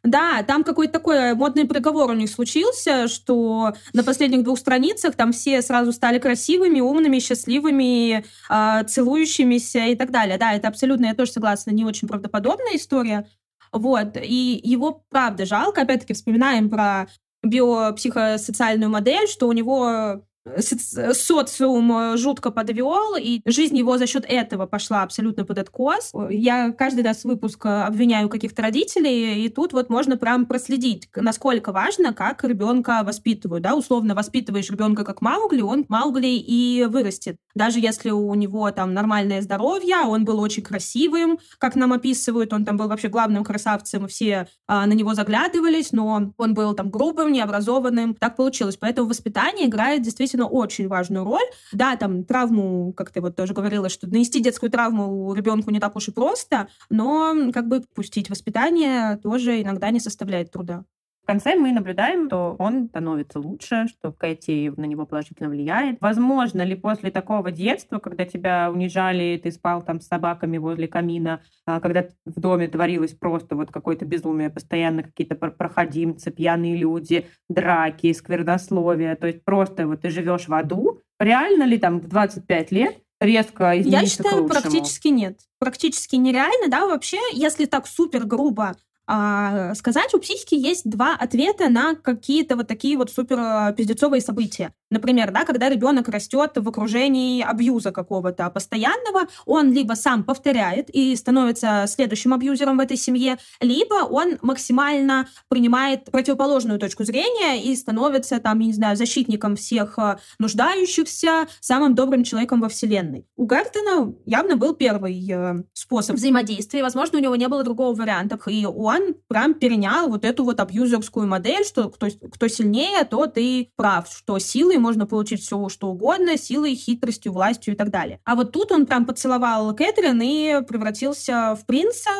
[0.02, 5.32] Да, там какой-то такой модный приговор у них случился, что на последних двух страницах там
[5.32, 10.38] все сразу стали красивыми, умными, счастливыми, а, целующимися и так далее.
[10.38, 13.28] Да, это абсолютно, я тоже согласна, не очень правдоподобная история.
[13.72, 15.82] Вот, и его, правда, жалко.
[15.82, 17.06] Опять-таки, вспоминаем про
[17.42, 20.24] биопсихосоциальную модель, что у него
[20.56, 26.12] социум э, жутко подвел, и жизнь его за счет этого пошла абсолютно под откос.
[26.30, 31.72] Я каждый раз выпуск э, обвиняю каких-то родителей, и тут вот можно прям проследить, насколько
[31.72, 33.62] важно, как ребенка воспитывают.
[33.62, 33.74] Да?
[33.74, 37.36] Условно воспитываешь ребенка как Маугли, он Маугли и вырастет.
[37.54, 42.64] Даже если у него там нормальное здоровье, он был очень красивым, как нам описывают, он
[42.64, 47.32] там был вообще главным красавцем, все а, на него заглядывались, но он был там грубым,
[47.32, 48.14] необразованным.
[48.14, 48.76] Так получилось.
[48.76, 51.46] Поэтому воспитание играет действительно очень важную роль.
[51.72, 55.96] Да, там травму, как ты вот тоже говорила, что нанести детскую травму ребенку не так
[55.96, 60.84] уж и просто, но как бы пустить воспитание тоже иногда не составляет труда.
[61.30, 65.98] В конце мы наблюдаем, что он становится лучше, что Кэти на него положительно влияет.
[66.00, 71.40] Возможно ли после такого детства, когда тебя унижали, ты спал там с собаками возле камина,
[71.66, 77.28] а, когда в доме творилось просто вот какое-то безумие, постоянно какие-то пр- проходимцы, пьяные люди,
[77.48, 82.72] драки, сквернословие, то есть просто вот ты живешь в аду, реально ли там в 25
[82.72, 85.38] лет резко измениться Я считаю, практически нет.
[85.60, 88.74] Практически нереально, да, вообще, если так супер грубо
[89.12, 94.20] а, сказать, у психики есть два ответа на какие-то вот такие вот супер а, пиздецовые
[94.20, 94.72] события.
[94.88, 101.16] Например, да, когда ребенок растет в окружении абьюза какого-то постоянного, он либо сам повторяет и
[101.16, 108.38] становится следующим абьюзером в этой семье, либо он максимально принимает противоположную точку зрения и становится
[108.38, 113.26] там, я не знаю, защитником всех а, нуждающихся, самым добрым человеком во Вселенной.
[113.36, 118.38] У Гартона явно был первый э, способ взаимодействия, возможно, у него не было другого варианта,
[118.46, 118.66] и
[119.00, 124.08] он прям перенял вот эту вот абьюзерскую модель, что кто, кто сильнее, тот и прав,
[124.08, 128.20] что силой можно получить все, что угодно, силой, хитростью, властью и так далее.
[128.24, 132.10] А вот тут он прям поцеловал Кэтрин и превратился в принца.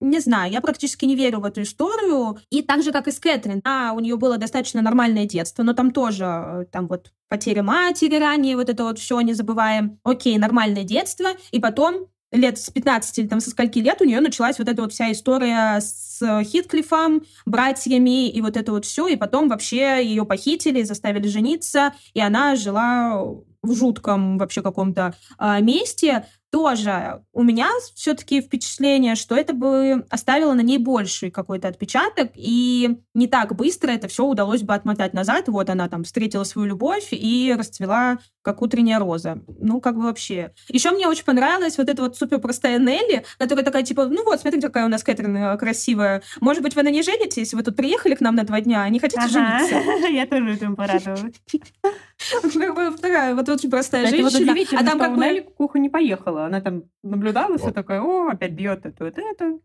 [0.00, 2.38] Не знаю, я практически не верю в эту историю.
[2.50, 5.72] И так же, как и с Кэтрин, а, у нее было достаточно нормальное детство, но
[5.72, 9.98] там тоже, э, там вот потеря матери ранее, вот это вот все не забываем.
[10.04, 14.20] Окей, нормальное детство, и потом лет с 15 или там со скольки лет у нее
[14.20, 19.16] началась вот эта вот вся история с Хитклифом, братьями и вот это вот все, и
[19.16, 23.24] потом вообще ее похитили, заставили жениться, и она жила
[23.62, 30.54] в жутком вообще каком-то э, месте тоже у меня все-таки впечатление, что это бы оставило
[30.54, 35.48] на ней больший какой-то отпечаток, и не так быстро это все удалось бы отмотать назад.
[35.48, 39.42] Вот она там встретила свою любовь и расцвела как утренняя роза.
[39.60, 40.52] Ну, как бы вообще.
[40.68, 44.40] Еще мне очень понравилась вот эта вот супер простая Нелли, которая такая, типа, ну вот,
[44.40, 46.22] смотрите, какая у нас Кэтрин э, красивая.
[46.40, 47.52] Может быть, вы на ней женитесь?
[47.52, 49.28] Вы тут приехали к нам на два дня, а не хотите ага.
[49.28, 50.08] жениться?
[50.08, 51.34] Я тоже этому порадовалась.
[53.00, 54.54] Такая вот очень простая женщина.
[54.72, 55.24] А там как бы...
[55.24, 56.46] Нелли куха не поехала.
[56.46, 59.58] Она там наблюдала, все такое, о, опять бьет это, вот это.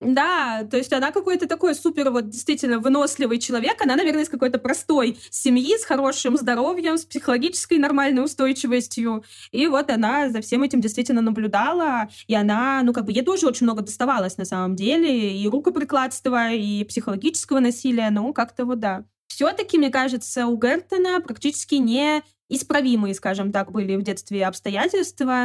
[0.00, 3.82] Да, то есть она какой-то такой супер вот действительно выносливый человек.
[3.82, 9.24] Она, наверное, из какой-то простой семьи, с хорошим здоровьем, с психологической нормальной устойчивостью.
[9.50, 12.08] И вот она за всем этим действительно наблюдала.
[12.28, 15.36] И она, ну, как бы ей тоже очень много доставалось на самом деле.
[15.36, 18.10] И рукоприкладства, и психологического насилия.
[18.10, 19.04] Ну, как-то вот да.
[19.28, 25.44] Все-таки, мне кажется, у Гертона практически не исправимые, скажем так, были в детстве обстоятельства.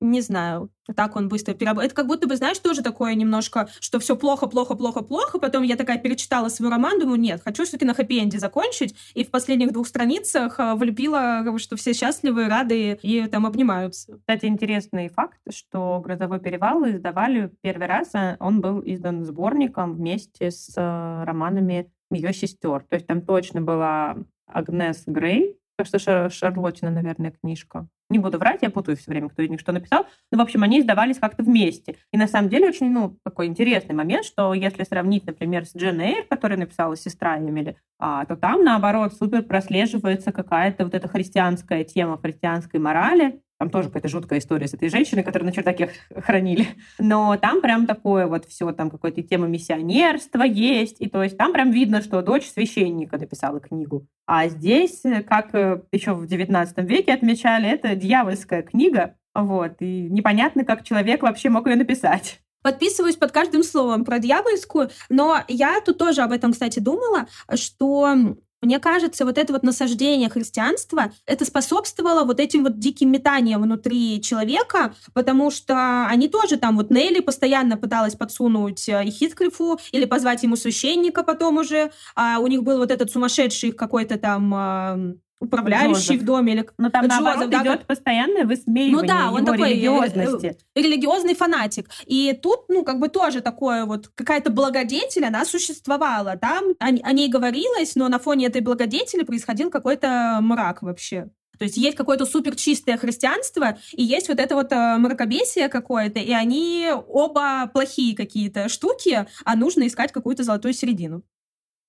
[0.00, 1.86] Не знаю, так он быстро переработал.
[1.86, 5.38] Это как будто бы, знаешь, тоже такое немножко, что все плохо, плохо, плохо, плохо.
[5.38, 8.94] Потом я такая перечитала свой роман, думаю, нет, хочу все-таки на хэппи-энде закончить.
[9.14, 14.18] И в последних двух страницах э, влюбила, что все счастливы, рады и там обнимаются.
[14.18, 18.12] Кстати, интересный факт, что «Грозовой перевал» издавали первый раз.
[18.38, 22.84] Он был издан сборником вместе с э, романами ее сестер.
[22.88, 24.16] То есть там точно была
[24.46, 27.86] Агнес Грей, так что Шарлотина, наверное, книжка.
[28.10, 30.06] Не буду врать, я путаю все время, кто из них что написал.
[30.32, 31.96] Но, в общем, они издавались как-то вместе.
[32.10, 36.00] И на самом деле очень, ну, такой интересный момент, что если сравнить, например, с Джен
[36.00, 41.84] Эйр, которую написала сестра Эмили, а, то там, наоборот, супер прослеживается какая-то вот эта христианская
[41.84, 46.68] тема христианской морали, там тоже какая-то жуткая история с этой женщиной, которую на чердаке хранили.
[46.98, 51.00] Но там прям такое вот все, там какая-то тема миссионерства есть.
[51.00, 54.06] И то есть там прям видно, что дочь священника написала книгу.
[54.26, 59.16] А здесь, как э, еще в XIX веке отмечали, это дьявольская книга.
[59.34, 59.76] Вот.
[59.80, 65.42] И непонятно, как человек вообще мог ее написать подписываюсь под каждым словом про дьявольскую, но
[65.48, 71.12] я тут тоже об этом, кстати, думала, что мне кажется, вот это вот насаждение христианства,
[71.26, 76.90] это способствовало вот этим вот диким метаниям внутри человека, потому что они тоже там, вот
[76.90, 82.46] Нелли постоянно пыталась подсунуть э, и Хитклифу, или позвать ему священника потом уже, а у
[82.46, 86.22] них был вот этот сумасшедший какой-то там управляющий Джозеф.
[86.22, 86.52] в доме.
[86.52, 86.68] Или...
[86.78, 87.86] Но там, Джозеф, наоборот, да, идет как...
[87.86, 90.56] постоянное высмеивание ну, да, он такой, э, религиозности.
[90.74, 91.88] Э, религиозный фанатик.
[92.06, 96.36] И тут, ну, как бы тоже такое вот, какая-то благодетель, она существовала.
[96.36, 101.28] Там о, о ней говорилось, но на фоне этой благодетели происходил какой-то мрак вообще.
[101.58, 106.20] То есть есть какое-то супер чистое христианство, и есть вот это вот э, мракобесие какое-то,
[106.20, 111.22] и они оба плохие какие-то штуки, а нужно искать какую-то золотую середину.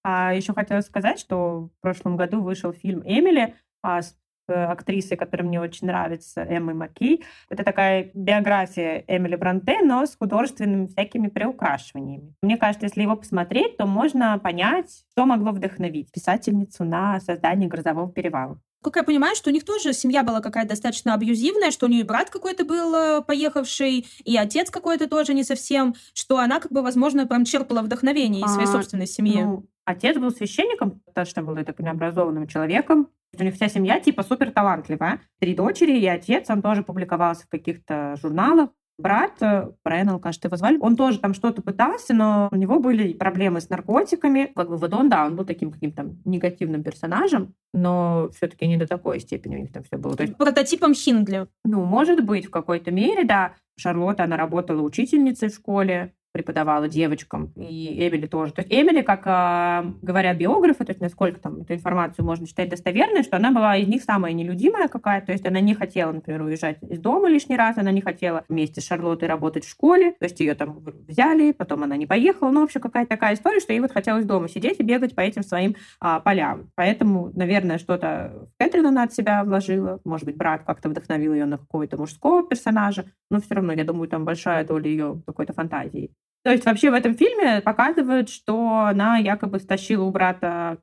[0.03, 4.15] А еще хотела сказать, что в прошлом году вышел фильм «Эмили» а, с
[4.47, 7.23] э, актрисой, которая мне очень нравится, Эммой Маккей.
[7.49, 12.33] Это такая биография Эмили Бранте, но с художественными всякими приукрашиваниями.
[12.41, 18.11] Мне кажется, если его посмотреть, то можно понять, что могло вдохновить писательницу на создание «Грозового
[18.11, 18.59] перевала».
[18.81, 22.01] Как я понимаю, что у них тоже семья была какая-то достаточно абьюзивная, что у нее
[22.01, 26.71] и брат какой-то был э, поехавший, и отец какой-то тоже не совсем, что она, как
[26.71, 29.41] бы, возможно, прям черпала вдохновение из своей а, собственной семьи.
[29.41, 33.07] Ну, Отец был священником, достаточно был, я так понимаю, образованным человеком.
[33.35, 35.19] У них вся семья типа супер талантливая.
[35.39, 38.69] Три дочери и отец, он тоже публиковался в каких-то журналах.
[38.99, 43.13] Брат, э, Брайан, кажется, его звали, он тоже там что-то пытался, но у него были
[43.13, 44.51] проблемы с наркотиками.
[44.55, 48.85] Как бы вот он, да, он был таким каким-то негативным персонажем, но все-таки не до
[48.85, 50.15] такой степени у них там все было.
[50.15, 51.47] То есть, Прототипом Хиндли.
[51.65, 53.55] Ну, может быть, в какой-то мере, да.
[53.75, 58.53] Шарлотта, она работала учительницей в школе, преподавала девочкам, и Эмили тоже.
[58.53, 62.69] То есть Эмили, как э, говорят биографы, то есть насколько там эту информацию можно считать
[62.69, 66.43] достоверной, что она была из них самая нелюдимая какая-то, то есть она не хотела, например,
[66.43, 70.25] уезжать из дома лишний раз, она не хотела вместе с Шарлоттой работать в школе, то
[70.25, 73.79] есть ее там взяли, потом она не поехала, ну, вообще какая-то такая история, что ей
[73.79, 76.71] вот хотелось дома сидеть и бегать по этим своим а, полям.
[76.75, 81.57] Поэтому, наверное, что-то Кэтрин она от себя вложила, может быть, брат как-то вдохновил ее на
[81.57, 86.11] какого-то мужского персонажа, но все равно, я думаю, там большая доля ее какой-то фантазии.
[86.43, 90.77] То есть вообще в этом фильме показывают, что она якобы стащила у брата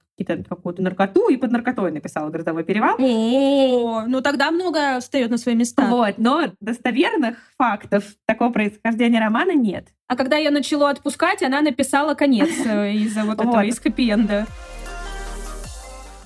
[0.49, 2.97] какую-то наркоту и под наркотой написала «Грозовой перевал».
[2.99, 5.87] О, ну тогда много встает на свои места.
[5.87, 9.89] Вот, но достоверных фактов такого происхождения романа нет.
[10.09, 14.47] А когда я начала отпускать, она написала конец э, из-за вот этого, из хэппи-энда.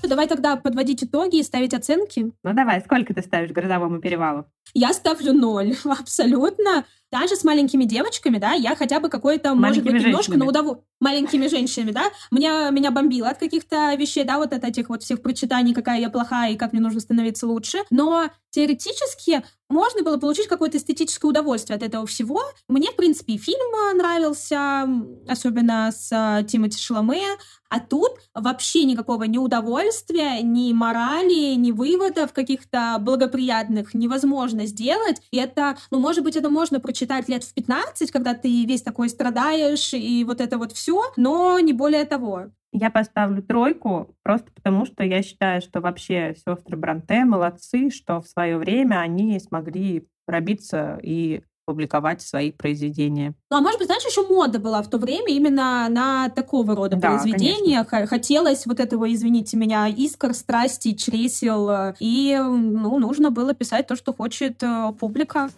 [0.07, 2.31] Давай тогда подводить итоги и ставить оценки.
[2.43, 4.45] Ну давай, сколько ты ставишь «Грозовому перевалу»?
[4.73, 6.85] Я ставлю ноль, абсолютно.
[7.11, 10.85] Даже с маленькими девочками, да, я хотя бы какой-то, может быть, немножко на удовольствие.
[11.01, 15.21] Маленькими женщинами, да, меня, меня бомбило от каких-то вещей, да, вот от этих вот всех
[15.21, 17.79] прочитаний, какая я плохая и как мне нужно становиться лучше.
[17.89, 22.41] Но теоретически можно было получить какое-то эстетическое удовольствие от этого всего.
[22.67, 24.87] Мне, в принципе, фильм нравился,
[25.27, 27.23] особенно с э, Тимоти Шаломе.
[27.69, 35.21] А тут вообще никакого ни удовольствия, ни морали, ни выводов каких-то благоприятных невозможно сделать.
[35.31, 39.07] И это, ну, может быть, это можно прочитать лет в 15, когда ты весь такой
[39.07, 42.51] страдаешь, и вот это вот все, но не более того.
[42.73, 48.27] Я поставлю тройку просто потому, что я считаю, что вообще сестры Бранте молодцы, что в
[48.27, 53.33] свое время они смогли пробиться и публиковать свои произведения.
[53.49, 56.95] Ну, а может быть, знаешь, еще мода была в то время именно на такого рода
[56.95, 57.83] да, произведения.
[57.83, 58.07] Конечно.
[58.07, 61.93] Хотелось вот этого, извините меня, искр, страсти, чресел.
[61.99, 65.49] И, ну, нужно было писать то, что хочет э, публика.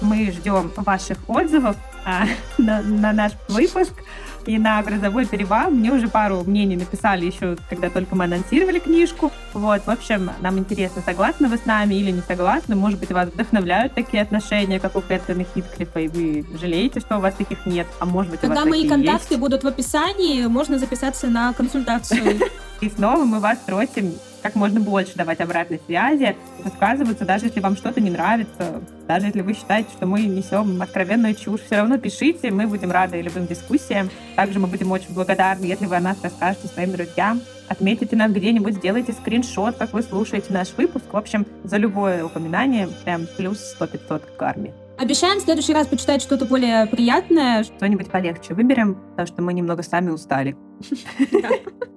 [0.00, 2.26] Мы ждем ваших отзывов а,
[2.58, 3.92] на, на наш выпуск
[4.46, 5.70] и на «Грозовой перевал».
[5.70, 9.32] Мне уже пару мнений написали еще, когда только мы анонсировали книжку.
[9.52, 12.76] Вот, в общем, нам интересно, согласны вы с нами или не согласны.
[12.76, 17.20] Может быть, вас вдохновляют такие отношения, как у Кэтрина Хитклифа, и вы жалеете, что у
[17.20, 17.86] вас таких нет.
[17.98, 19.40] А может быть, у вас мои контакты есть.
[19.40, 22.40] будут в описании, можно записаться на консультацию.
[22.80, 24.12] И снова мы вас просим
[24.46, 29.40] как можно больше давать обратной связи, высказываться, даже если вам что-то не нравится, даже если
[29.40, 34.08] вы считаете, что мы несем откровенную чушь, все равно пишите, мы будем рады любым дискуссиям.
[34.36, 38.76] Также мы будем очень благодарны, если вы о нас расскажете своим друзьям, отметите нас где-нибудь,
[38.76, 41.06] сделайте скриншот, как вы слушаете наш выпуск.
[41.10, 44.72] В общем, за любое упоминание прям плюс 100-500 к карме.
[44.96, 47.64] Обещаем в следующий раз почитать что-то более приятное.
[47.64, 50.56] Что-нибудь полегче выберем, потому что мы немного сами устали.